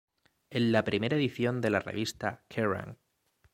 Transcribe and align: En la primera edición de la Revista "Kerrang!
En 0.49 0.71
la 0.71 0.83
primera 0.83 1.15
edición 1.15 1.61
de 1.61 1.69
la 1.69 1.79
Revista 1.79 2.43
"Kerrang! 2.49 2.97